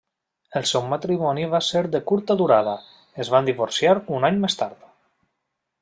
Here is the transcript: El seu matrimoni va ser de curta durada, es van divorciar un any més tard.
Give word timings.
El 0.59 0.63
seu 0.69 0.85
matrimoni 0.93 1.43
va 1.51 1.59
ser 1.67 1.83
de 1.95 2.01
curta 2.11 2.37
durada, 2.41 2.73
es 3.25 3.31
van 3.35 3.51
divorciar 3.53 3.93
un 4.19 4.29
any 4.31 4.45
més 4.47 4.63
tard. 4.65 4.85